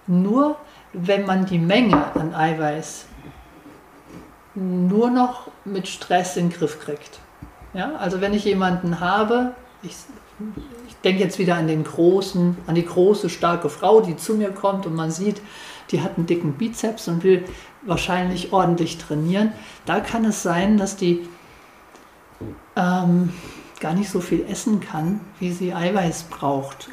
nur 0.06 0.58
wenn 0.94 1.26
man 1.26 1.46
die 1.46 1.60
Menge 1.60 2.16
an 2.16 2.34
Eiweiß 2.34 3.06
nur 4.56 5.10
noch 5.10 5.50
mit 5.66 5.88
Stress 5.88 6.36
in 6.36 6.50
den 6.50 6.58
Griff 6.58 6.80
kriegt. 6.80 7.20
Ja, 7.74 7.96
also 7.96 8.22
wenn 8.22 8.34
ich 8.34 8.44
jemanden 8.46 9.00
habe, 9.00 9.54
ich, 9.84 9.96
ich 10.88 10.96
denke 11.04 11.22
jetzt 11.22 11.38
wieder 11.38 11.56
an 11.56 11.68
den 11.68 11.84
großen, 11.84 12.58
an 12.66 12.76
die 12.76 12.86
große, 12.86 13.30
starke 13.30 13.70
Frau, 13.70 14.02
die 14.02 14.18
zu 14.18 14.34
mir 14.34 14.50
kommt 14.50 14.86
und 14.86 14.96
man 14.96 15.12
sieht, 15.12 15.42
die 15.92 16.02
hat 16.02 16.18
einen 16.18 16.26
dicken 16.26 16.54
Bizeps 16.54 17.08
und 17.08 17.24
will 17.24 17.46
wahrscheinlich 17.84 18.52
ordentlich 18.52 18.98
trainieren. 18.98 19.52
Da 19.86 20.00
kann 20.00 20.26
es 20.26 20.42
sein, 20.42 20.78
dass 20.78 20.96
die 20.96 21.28
ähm, 22.78 23.34
gar 23.80 23.94
nicht 23.94 24.10
so 24.10 24.22
viel 24.22 24.46
essen 24.50 24.80
kann, 24.80 25.20
wie 25.40 25.52
sie 25.52 25.74
Eiweiß 25.74 26.24
braucht. 26.24 26.90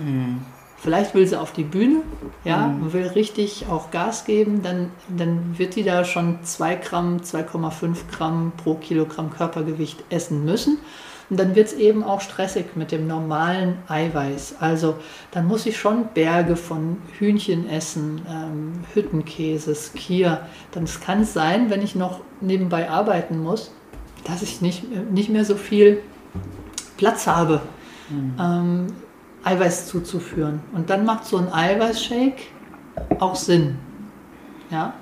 Vielleicht 0.76 1.14
will 1.14 1.26
sie 1.26 1.40
auf 1.40 1.52
die 1.52 1.64
Bühne, 1.64 2.02
ja, 2.44 2.66
und 2.66 2.92
will 2.92 3.06
richtig 3.06 3.66
auch 3.70 3.90
Gas 3.90 4.26
geben, 4.26 4.62
dann, 4.62 4.90
dann 5.08 5.58
wird 5.58 5.76
die 5.76 5.82
da 5.82 6.04
schon 6.04 6.40
2 6.42 6.74
Gramm, 6.76 7.16
2,5 7.18 7.96
Gramm 8.12 8.52
pro 8.54 8.74
Kilogramm 8.74 9.30
Körpergewicht 9.30 10.04
essen 10.10 10.44
müssen. 10.44 10.78
Und 11.30 11.40
dann 11.40 11.54
wird 11.54 11.68
es 11.68 11.72
eben 11.72 12.04
auch 12.04 12.20
stressig 12.20 12.76
mit 12.76 12.92
dem 12.92 13.06
normalen 13.06 13.78
Eiweiß. 13.88 14.56
Also 14.60 14.96
dann 15.30 15.46
muss 15.46 15.64
ich 15.64 15.78
schon 15.78 16.08
Berge 16.12 16.54
von 16.54 16.98
Hühnchen 17.18 17.66
essen, 17.66 18.20
ähm, 18.28 18.84
Hüttenkäse, 18.92 19.74
Skier. 19.74 20.46
Dann 20.72 20.84
kann 21.02 21.22
es 21.22 21.32
sein, 21.32 21.70
wenn 21.70 21.80
ich 21.80 21.94
noch 21.94 22.20
nebenbei 22.42 22.90
arbeiten 22.90 23.42
muss, 23.42 23.72
dass 24.24 24.42
ich 24.42 24.60
nicht, 24.60 24.84
nicht 25.10 25.28
mehr 25.28 25.44
so 25.44 25.56
viel 25.56 26.02
Platz 26.96 27.26
habe, 27.26 27.60
ähm, 28.38 28.86
Eiweiß 29.44 29.86
zuzuführen. 29.86 30.60
Und 30.72 30.90
dann 30.90 31.04
macht 31.04 31.26
so 31.26 31.36
ein 31.36 31.52
Eiweißshake 31.52 32.42
auch 33.18 33.36
Sinn. 33.36 33.76
Ja? 34.70 34.94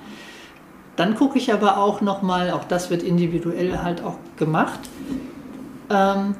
Dann 0.97 1.15
gucke 1.15 1.39
ich 1.39 1.53
aber 1.53 1.79
auch 1.79 2.01
nochmal, 2.01 2.51
auch 2.51 2.65
das 2.65 2.91
wird 2.91 3.03
individuell 3.03 3.79
halt 3.79 4.03
auch 4.03 4.17
gemacht, 4.37 4.81
ähm, 5.91 6.35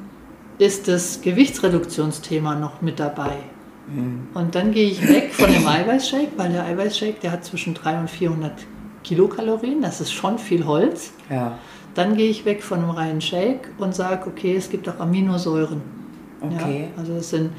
ist 0.57 0.87
das 0.87 1.21
Gewichtsreduktionsthema 1.21 2.55
noch 2.55 2.81
mit 2.81 2.99
dabei. 2.99 3.37
Und 4.33 4.55
dann 4.55 4.71
gehe 4.71 4.89
ich 4.89 5.05
weg 5.07 5.33
von 5.33 5.51
dem 5.51 5.67
Eiweißshake, 5.67 6.31
weil 6.37 6.51
der 6.51 6.63
Eiweißshake, 6.63 7.19
der 7.21 7.31
hat 7.31 7.43
zwischen 7.43 7.73
300 7.73 8.01
und 8.01 8.09
400 8.09 8.51
Kilokalorien, 9.03 9.81
das 9.81 9.99
ist 9.99 10.13
schon 10.13 10.39
viel 10.39 10.65
Holz. 10.65 11.11
Ja. 11.29 11.57
Dann 11.95 12.15
gehe 12.17 12.29
ich 12.29 12.45
weg 12.45 12.63
von 12.63 12.79
einem 12.79 12.89
reinen 12.89 13.21
Shake 13.21 13.69
und 13.77 13.93
sage, 13.93 14.27
okay, 14.27 14.55
es 14.55 14.69
gibt 14.69 14.89
auch 14.89 14.99
Aminosäuren. 14.99 15.81
Okay. 16.41 16.89
Ja, 16.95 16.99
also 16.99 17.13
es 17.13 17.29
sind 17.29 17.51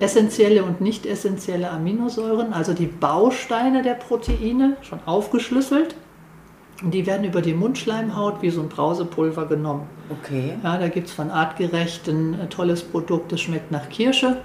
essentielle 0.00 0.64
und 0.64 0.80
nicht 0.80 1.06
essentielle 1.06 1.70
Aminosäuren, 1.70 2.52
also 2.52 2.74
die 2.74 2.86
Bausteine 2.86 3.82
der 3.82 3.94
Proteine, 3.94 4.76
schon 4.82 4.98
aufgeschlüsselt. 5.06 5.94
Und 6.82 6.92
die 6.92 7.06
werden 7.06 7.24
über 7.24 7.42
die 7.42 7.54
Mundschleimhaut 7.54 8.42
wie 8.42 8.50
so 8.50 8.60
ein 8.60 8.68
Brausepulver 8.68 9.46
genommen. 9.46 9.86
Okay. 10.10 10.54
Ja, 10.64 10.78
da 10.78 10.88
gibt 10.88 11.06
es 11.06 11.12
von 11.12 11.30
artgerecht 11.30 12.08
ein 12.08 12.34
äh, 12.34 12.48
tolles 12.48 12.82
Produkt, 12.82 13.30
das 13.30 13.40
schmeckt 13.40 13.70
nach 13.70 13.88
Kirsche. 13.88 14.38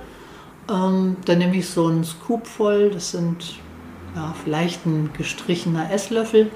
Ähm, 0.70 1.18
dann 1.26 1.40
nehme 1.40 1.56
ich 1.56 1.68
so 1.68 1.88
einen 1.88 2.04
Scoop 2.04 2.46
voll, 2.46 2.92
das 2.92 3.12
sind 3.12 3.56
ja, 4.16 4.36
vielleicht 4.44 4.86
ein 4.86 5.10
gestrichener 5.18 5.92
Esslöffel. 5.92 6.52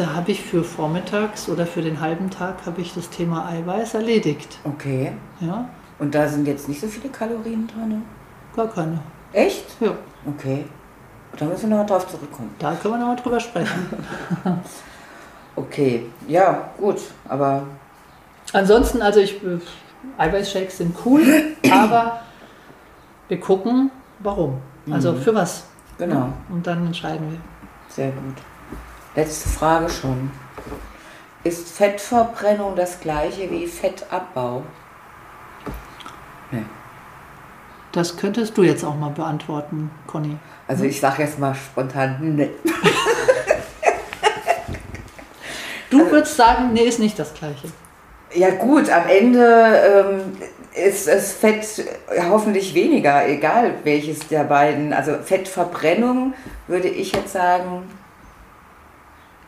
Da 0.00 0.14
habe 0.14 0.30
ich 0.30 0.40
für 0.42 0.64
vormittags 0.64 1.46
oder 1.50 1.66
für 1.66 1.82
den 1.82 2.00
halben 2.00 2.30
Tag 2.30 2.64
habe 2.64 2.80
ich 2.80 2.94
das 2.94 3.10
Thema 3.10 3.46
Eiweiß 3.50 3.92
erledigt. 3.92 4.58
Okay. 4.64 5.12
Ja, 5.40 5.68
Und 5.98 6.14
da 6.14 6.26
sind 6.26 6.46
jetzt 6.48 6.70
nicht 6.70 6.80
so 6.80 6.86
viele 6.86 7.10
Kalorien 7.10 7.66
drin? 7.66 8.02
gar 8.56 8.68
keine. 8.68 8.98
Echt? 9.34 9.66
Ja, 9.78 9.92
Okay. 10.26 10.64
Da 11.36 11.44
müssen 11.44 11.68
wir 11.68 11.76
noch 11.76 11.86
drauf 11.86 12.08
zurückkommen. 12.08 12.50
da 12.58 12.72
können 12.76 12.94
wir 12.94 12.98
noch 12.98 13.08
mal 13.08 13.16
drüber 13.16 13.38
sprechen. 13.40 13.88
Okay. 15.56 16.06
Ja, 16.26 16.70
gut. 16.78 16.96
Aber 17.28 17.64
Ansonsten, 18.54 19.02
also 19.02 19.20
ich, 19.20 19.34
äh, 19.44 19.58
Eiweißshakes 20.16 20.78
sind 20.78 20.96
cool, 21.04 21.22
aber 21.70 22.20
wir 23.28 23.38
gucken, 23.38 23.90
warum. 24.20 24.62
Also 24.90 25.12
für 25.14 25.34
was. 25.34 25.64
genau. 25.98 26.32
Und 26.48 26.66
dann 26.66 26.86
entscheiden 26.86 27.32
wir. 27.32 27.38
Sehr 27.88 28.12
gut. 28.12 28.36
Letzte 29.20 29.50
Frage 29.50 29.90
schon. 29.90 30.30
Ist 31.44 31.68
Fettverbrennung 31.68 32.74
das 32.74 33.00
gleiche 33.00 33.50
wie 33.50 33.66
Fettabbau? 33.66 34.62
Nee. 36.50 36.64
Das 37.92 38.16
könntest 38.16 38.56
du 38.56 38.62
jetzt 38.62 38.82
auch 38.82 38.96
mal 38.96 39.10
beantworten, 39.10 39.90
Conny. 40.06 40.38
Also 40.66 40.84
ich 40.84 40.98
sage 40.98 41.22
jetzt 41.22 41.38
mal 41.38 41.54
spontan, 41.54 42.34
nee. 42.34 42.48
Du 45.90 46.10
würdest 46.10 46.36
sagen, 46.36 46.72
nee, 46.72 46.84
ist 46.84 46.98
nicht 46.98 47.18
das 47.18 47.34
Gleiche. 47.34 47.68
Ja 48.32 48.48
gut, 48.52 48.88
am 48.88 49.06
Ende 49.06 49.42
ähm, 49.44 50.38
ist 50.82 51.06
es 51.06 51.32
Fett 51.34 51.84
hoffentlich 52.30 52.72
weniger, 52.72 53.28
egal 53.28 53.74
welches 53.84 54.20
der 54.28 54.44
beiden. 54.44 54.94
Also 54.94 55.16
Fettverbrennung 55.22 56.32
würde 56.68 56.88
ich 56.88 57.12
jetzt 57.12 57.34
sagen, 57.34 57.82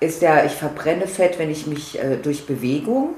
ist 0.02 0.22
ja, 0.22 0.44
ich 0.44 0.52
verbrenne 0.52 1.06
Fett, 1.06 1.38
wenn 1.38 1.50
ich 1.50 1.66
mich 1.66 1.98
äh, 1.98 2.16
durch 2.16 2.46
Bewegung 2.46 3.14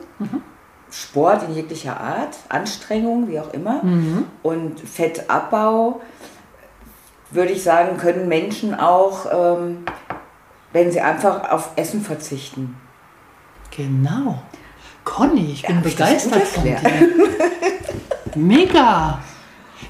Sport 0.95 1.43
in 1.49 1.55
jeglicher 1.55 2.01
Art, 2.01 2.37
Anstrengung, 2.49 3.29
wie 3.29 3.41
auch 3.41 3.53
immer. 3.53 3.83
Mhm. 3.83 4.27
Und 4.43 4.81
Fettabbau, 4.81 6.01
würde 7.31 7.53
ich 7.53 7.65
sagen, 7.65 7.97
können 7.97 8.29
Menschen 8.29 8.75
auch, 8.75 9.27
ähm, 9.33 9.85
wenn 10.73 10.93
sie 10.93 11.01
einfach 11.01 11.51
auf 11.51 11.71
Essen 11.75 12.01
verzichten. 12.01 12.77
Genau. 13.77 14.43
Conny, 15.03 15.53
ich 15.53 15.67
bin 15.67 15.83
das 15.83 15.93
begeistert 15.93 16.45
von 16.45 16.63
dir. 16.63 16.79
Mega. 18.37 19.19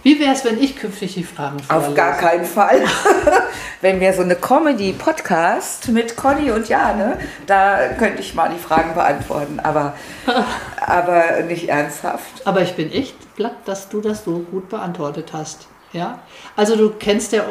Wie 0.03 0.21
wäre 0.21 0.33
es, 0.33 0.45
wenn 0.45 0.63
ich 0.63 0.77
künftig 0.77 1.15
die 1.15 1.25
Fragen 1.25 1.59
vorlese? 1.61 1.89
Auf 1.89 1.95
gar 1.95 2.17
keinen 2.17 2.45
Fall. 2.45 2.83
Wenn 3.81 4.01
wir 4.01 4.13
so 4.13 4.23
eine 4.23 4.35
Comedy-Podcast 4.35 5.89
mit 5.89 6.17
Conny 6.17 6.51
und 6.51 6.69
Jane, 6.69 7.19
da 7.47 7.89
könnte 7.99 8.21
ich 8.21 8.35
mal 8.35 8.49
die 8.49 8.59
Fragen 8.59 8.95
beantworten, 8.95 9.61
aber, 9.61 9.95
aber 10.81 11.43
nicht 11.47 11.69
ernsthaft. 11.69 12.47
Aber 12.47 12.63
ich 12.63 12.75
bin 12.75 12.91
echt 12.91 13.15
glatt, 13.37 13.57
dass 13.67 13.89
du 13.89 14.01
das 14.01 14.25
so 14.25 14.39
gut 14.39 14.69
beantwortet 14.69 15.31
hast. 15.33 15.69
Ja? 15.93 16.19
Also 16.57 16.77
du 16.77 16.91
kennst 16.91 17.33
ja 17.33 17.45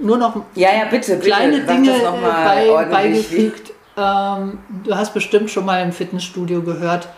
nur 0.00 0.18
noch 0.18 0.42
Ja, 0.54 0.70
ja, 0.74 0.84
bitte, 0.84 1.16
bitte. 1.16 1.26
kleine 1.26 1.64
sag 1.66 1.74
Dinge 1.74 1.92
bei, 2.22 2.84
beigefügt. 2.90 3.72
Ähm, 3.96 4.58
du 4.84 4.94
hast 4.94 5.12
bestimmt 5.14 5.50
schon 5.50 5.64
mal 5.64 5.82
im 5.82 5.92
Fitnessstudio 5.92 6.62
gehört, 6.62 7.08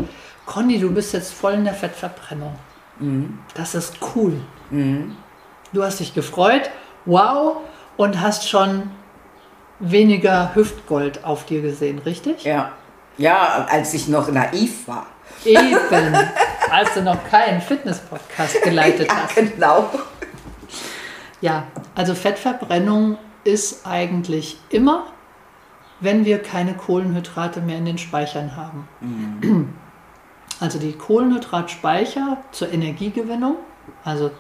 Conny, 0.47 0.79
du 0.79 0.91
bist 0.91 1.13
jetzt 1.13 1.33
voll 1.33 1.53
in 1.55 1.65
der 1.65 1.75
Fettverbrennung. 1.75 2.55
Mhm. 3.01 3.39
Das 3.55 3.75
ist 3.75 3.99
cool. 4.15 4.35
Du 5.73 5.83
hast 5.83 5.99
dich 6.01 6.15
gefreut, 6.15 6.71
wow, 7.07 7.57
und 7.97 8.21
hast 8.21 8.49
schon 8.49 8.91
weniger 9.81 10.55
Hüftgold 10.55 11.25
auf 11.25 11.45
dir 11.47 11.61
gesehen, 11.63 11.99
richtig? 12.01 12.45
Ja. 12.45 12.73
ja, 13.19 13.67
als 13.69 13.95
ich 13.95 14.07
noch 14.09 14.31
naiv 14.31 14.87
war. 14.87 15.07
Eben, 15.45 16.15
als 16.71 16.95
du 16.95 17.03
noch 17.03 17.19
keinen 17.29 17.61
Fitness-Podcast 17.61 18.63
geleitet 18.63 19.09
Ja, 19.09 19.17
hast. 19.25 19.35
genau. 19.35 19.91
Ja, 21.41 21.65
also 21.95 22.15
Fettverbrennung 22.15 23.17
ist 23.45 23.87
eigentlich 23.87 24.59
immer, 24.69 25.07
wenn 26.01 26.25
wir 26.27 26.43
keine 26.43 26.75
Kohlenhydrate 26.75 27.61
mehr 27.63 27.79
in 27.79 27.87
den 27.87 27.99
Speichern 27.99 28.55
haben. 28.57 29.75
Also 30.61 30.79
die 30.79 30.93
Kohlenhydratspeicher 30.93 32.37
zur 32.53 32.71
Energiegewinnung, 32.73 33.57
also 34.05 34.31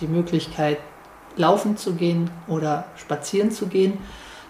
die 0.00 0.08
Möglichkeit 0.08 0.78
laufen 1.36 1.76
zu 1.76 1.94
gehen 1.94 2.30
oder 2.48 2.84
spazieren 2.96 3.52
zu 3.52 3.68
gehen, 3.68 3.98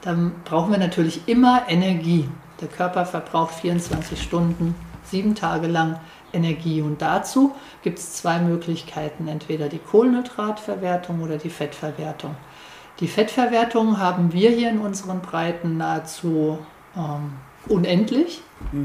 dann 0.00 0.32
brauchen 0.44 0.72
wir 0.72 0.78
natürlich 0.78 1.28
immer 1.28 1.62
Energie. 1.68 2.28
Der 2.60 2.68
Körper 2.68 3.04
verbraucht 3.04 3.54
24 3.54 4.20
Stunden, 4.20 4.74
sieben 5.04 5.34
Tage 5.34 5.66
lang 5.66 6.00
Energie. 6.32 6.80
Und 6.80 7.02
dazu 7.02 7.54
gibt 7.82 7.98
es 7.98 8.14
zwei 8.14 8.38
Möglichkeiten, 8.38 9.28
entweder 9.28 9.68
die 9.68 9.78
Kohlenhydratverwertung 9.78 11.22
oder 11.22 11.36
die 11.36 11.50
Fettverwertung. 11.50 12.34
Die 13.00 13.08
Fettverwertung 13.08 13.98
haben 13.98 14.32
wir 14.32 14.50
hier 14.50 14.70
in 14.70 14.78
unseren 14.78 15.20
Breiten 15.20 15.76
nahezu 15.76 16.58
ähm, 16.96 17.34
unendlich. 17.68 18.40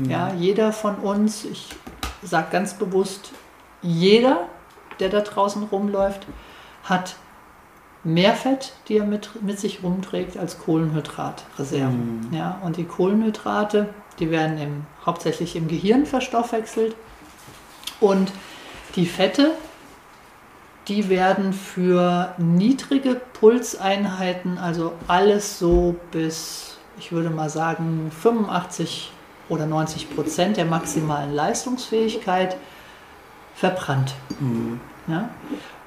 Ja, 0.09 0.33
jeder 0.33 0.71
von 0.71 0.95
uns, 0.95 1.45
ich 1.45 1.69
sage 2.29 2.47
ganz 2.51 2.73
bewusst, 2.73 3.31
jeder, 3.81 4.47
der 4.99 5.09
da 5.09 5.21
draußen 5.21 5.63
rumläuft, 5.63 6.27
hat 6.83 7.15
mehr 8.03 8.33
Fett, 8.33 8.73
die 8.87 8.97
er 8.97 9.05
mit, 9.05 9.41
mit 9.43 9.59
sich 9.59 9.83
rumträgt, 9.83 10.37
als 10.37 10.59
Kohlenhydratreserven. 10.59 12.29
Ja, 12.31 12.59
und 12.63 12.77
die 12.77 12.85
Kohlenhydrate, 12.85 13.89
die 14.19 14.31
werden 14.31 14.57
im, 14.57 14.85
hauptsächlich 15.05 15.55
im 15.55 15.67
Gehirn 15.67 16.05
verstoffwechselt. 16.05 16.95
Und 17.99 18.31
die 18.95 19.05
Fette, 19.05 19.51
die 20.87 21.09
werden 21.09 21.53
für 21.53 22.33
niedrige 22.37 23.19
Pulseinheiten, 23.33 24.57
also 24.57 24.93
alles 25.07 25.59
so 25.59 25.95
bis, 26.11 26.77
ich 26.97 27.11
würde 27.11 27.29
mal 27.29 27.49
sagen, 27.49 28.11
85 28.11 29.11
oder 29.49 29.65
90 29.65 30.13
Prozent 30.15 30.57
der 30.57 30.65
maximalen 30.65 31.33
Leistungsfähigkeit 31.33 32.57
verbrannt. 33.55 34.13
Ja? 35.07 35.29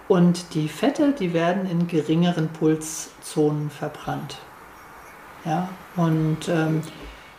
Und 0.09 0.55
die 0.55 0.69
Fette, 0.69 1.13
die 1.13 1.33
werden 1.33 1.71
in 1.71 1.87
geringeren 1.87 2.49
Pulszonen 2.49 3.71
verbrannt. 3.71 4.39
Ja? 5.45 5.69
Und 5.97 6.49
ähm, 6.49 6.83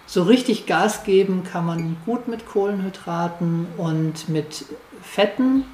so 0.06 0.24
richtig 0.24 0.66
Gas 0.66 1.04
geben 1.04 1.44
kann 1.44 1.66
man 1.66 1.98
gut 2.06 2.28
mit 2.28 2.46
Kohlenhydraten 2.46 3.68
und 3.78 4.30
mit 4.30 4.66
Fetten, 5.02 5.66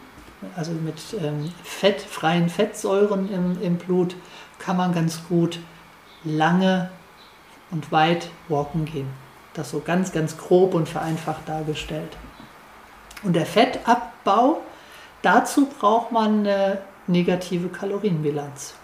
also 0.56 0.72
mit 0.72 1.02
ähm, 1.22 1.52
Fett, 1.64 2.02
freien 2.02 2.50
Fettsäuren 2.50 3.32
im, 3.32 3.62
im 3.62 3.78
Blut, 3.78 4.16
kann 4.60 4.78
man 4.78 4.94
ganz 4.94 5.22
gut 5.28 5.60
lange 6.24 6.90
und 7.72 7.92
weit 7.92 8.30
walken 8.48 8.86
gehen. 8.86 9.27
Das 9.58 9.72
so 9.72 9.80
ganz, 9.80 10.12
ganz 10.12 10.38
grob 10.38 10.74
und 10.74 10.88
vereinfacht 10.88 11.50
dargestellt. 11.50 12.16
Und 13.24 13.36
der 13.36 13.46
Fettabbau, 13.46 14.62
dazu 15.22 15.68
braucht 15.68 16.12
man 16.12 16.40
eine 16.40 16.78
negative 17.08 17.70
Kalorienbilanz. 17.70 18.76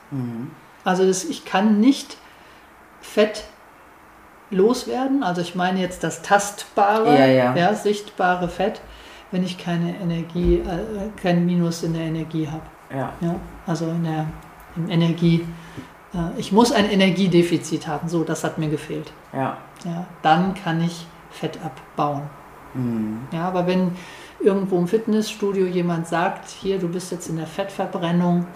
Also 0.84 1.06
das, 1.06 1.24
ich 1.24 1.46
kann 1.46 1.80
nicht 1.80 2.18
Fett 3.02 3.44
loswerden, 4.50 5.24
also 5.24 5.42
ich 5.42 5.56
meine 5.56 5.80
jetzt 5.80 6.04
das 6.04 6.22
tastbare, 6.22 7.18
Ja, 7.18 7.54
ja. 7.56 7.74
sichtbare 7.74 8.50
Fett, 8.50 8.82
wenn 9.32 9.44
ich 9.44 9.58
keine 9.58 9.96
Energie, 9.98 10.58
äh, 10.58 11.10
kein 11.22 11.46
Minus 11.46 11.84
in 11.84 11.94
der 11.94 12.04
Energie 12.04 12.48
habe. 12.48 12.64
Ja. 12.92 13.14
Ja? 13.22 13.36
Also 13.66 13.88
in 13.88 14.04
der 14.04 14.28
im 14.76 14.90
Energie, 14.90 15.46
ich 16.38 16.52
muss 16.52 16.72
ein 16.72 16.90
Energiedefizit 16.90 17.88
haben, 17.88 18.08
so, 18.08 18.24
das 18.24 18.44
hat 18.44 18.58
mir 18.58 18.70
gefehlt. 18.70 19.12
Ja. 19.34 19.58
Ja, 19.84 20.06
dann 20.22 20.54
kann 20.54 20.82
ich 20.82 21.06
Fett 21.32 21.60
abbauen. 21.64 22.22
Ja, 23.32 23.48
aber 23.48 23.68
wenn 23.68 23.92
irgendwo 24.40 24.78
im 24.78 24.88
Fitnessstudio 24.88 25.66
jemand 25.68 26.08
sagt, 26.08 26.50
hier, 26.50 26.80
du 26.80 26.88
bist 26.88 27.12
jetzt 27.12 27.28
in 27.30 27.38
der 27.38 27.48
Fettverbrennung, 27.48 28.48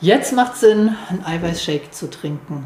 jetzt 0.00 0.32
macht 0.34 0.56
Sinn, 0.56 0.96
einen 1.08 1.24
Eiweißshake 1.24 1.90
zu 1.90 2.10
trinken. 2.10 2.64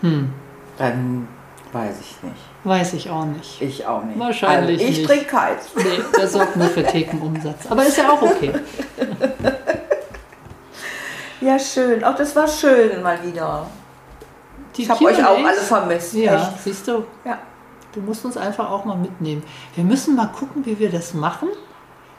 Hm, 0.00 0.30
Dann 0.78 1.28
weiß 1.72 1.96
ich 2.00 2.22
nicht. 2.22 2.36
weiß 2.64 2.92
ich 2.94 3.10
auch 3.10 3.24
nicht. 3.24 3.60
Ich 3.60 3.86
auch 3.86 4.04
nicht. 4.04 4.18
Wahrscheinlich 4.18 4.80
also 4.80 4.90
ich 4.90 4.98
nicht. 4.98 5.08
trinke 5.08 5.24
keins. 5.26 5.70
Nee, 5.76 6.00
der 6.16 6.28
sorgt 6.28 6.56
nur 6.56 6.68
für 6.68 6.84
Thekenumsatz. 6.84 7.66
Aber 7.70 7.84
ist 7.84 7.96
ja 7.98 8.10
auch 8.10 8.22
okay. 8.22 8.52
Ja, 11.42 11.58
schön. 11.58 12.02
Auch 12.04 12.14
das 12.14 12.34
war 12.36 12.46
schön 12.48 13.02
mal 13.02 13.18
wieder. 13.22 13.66
Die 14.76 14.82
Ich 14.82 14.90
habe 14.90 15.04
euch 15.04 15.24
auch 15.24 15.36
alle 15.44 15.54
vermisst. 15.60 16.14
Ja, 16.14 16.34
Echt. 16.36 16.62
siehst 16.64 16.88
du, 16.88 17.04
Ja. 17.24 17.38
du 17.92 18.00
musst 18.00 18.24
uns 18.24 18.36
einfach 18.36 18.70
auch 18.70 18.84
mal 18.84 18.96
mitnehmen. 18.96 19.42
Wir 19.74 19.84
müssen 19.84 20.14
mal 20.16 20.26
gucken, 20.28 20.64
wie 20.64 20.78
wir 20.78 20.90
das 20.90 21.12
machen, 21.14 21.48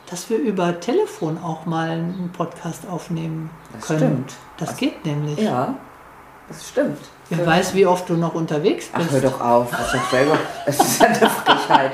dass 0.09 0.29
wir 0.29 0.37
über 0.37 0.79
Telefon 0.79 1.39
auch 1.43 1.65
mal 1.65 1.89
einen 1.89 2.31
Podcast 2.35 2.83
aufnehmen 2.89 3.49
Das 3.73 3.87
können. 3.87 3.99
stimmt. 3.99 4.33
Das 4.57 4.77
geht 4.77 5.05
nämlich. 5.05 5.39
Ja, 5.39 5.73
das 6.47 6.67
stimmt. 6.69 6.99
Wer 7.29 7.47
weiß, 7.47 7.73
wie 7.73 7.87
oft 7.87 8.07
du 8.09 8.13
noch 8.15 8.35
unterwegs 8.35 8.89
Ach, 8.93 8.99
bist. 8.99 9.11
hör 9.11 9.21
doch 9.21 9.41
auf. 9.41 9.71
Das 9.71 9.85
ist, 9.87 9.93
doch 9.95 10.09
selber, 10.11 10.37
das 10.67 10.79
ist 10.79 11.01
ja 11.01 11.07
eine 11.07 11.29
Frechheit. 11.29 11.91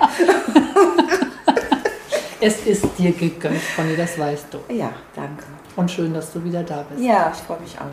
Es 2.42 2.66
ist 2.66 2.86
dir 2.98 3.12
gegönnt, 3.12 3.60
Conny, 3.76 3.96
das 3.98 4.18
weißt 4.18 4.46
du. 4.52 4.74
Ja, 4.74 4.92
danke. 5.16 5.44
Und 5.76 5.92
schön, 5.92 6.14
dass 6.14 6.32
du 6.32 6.44
wieder 6.44 6.64
da 6.64 6.86
bist. 6.90 7.02
Ja, 7.04 7.32
ich 7.34 7.40
freue 7.42 7.60
mich 7.60 7.76
auch. 7.78 7.86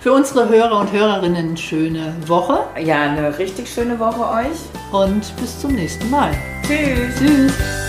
Für 0.00 0.12
unsere 0.12 0.48
Hörer 0.48 0.80
und 0.80 0.92
Hörerinnen 0.92 1.48
eine 1.48 1.56
schöne 1.56 2.14
Woche 2.26 2.58
Ja, 2.80 3.02
eine 3.02 3.36
richtig 3.38 3.68
schöne 3.68 3.98
Woche 3.98 4.20
euch. 4.48 4.58
und 4.92 5.36
bis 5.40 5.60
zum 5.60 5.72
nächsten 5.72 6.10
Mal. 6.10 6.30
Tschüss. 6.66 7.16
Tschüss. 7.18 7.85